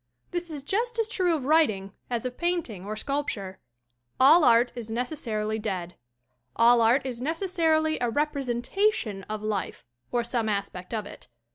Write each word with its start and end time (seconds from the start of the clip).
This 0.31 0.49
is 0.49 0.63
just 0.63 0.97
as 0.97 1.07
true 1.07 1.35
of 1.35 1.45
writing 1.45 1.93
as 2.09 2.25
of 2.25 2.35
painting 2.35 2.87
or 2.87 2.95
sculpture. 2.95 3.59
All 4.19 4.43
art 4.43 4.71
is 4.75 4.89
necessarily 4.89 5.59
dead. 5.59 5.93
All 6.55 6.81
art 6.81 7.05
is 7.05 7.21
necessarily 7.21 7.99
a 7.99 8.09
representation 8.09 9.21
of 9.29 9.43
life 9.43 9.85
or 10.11 10.23
some 10.23 10.49
aspect 10.49 10.91
of 10.91 11.05
it. 11.05 11.27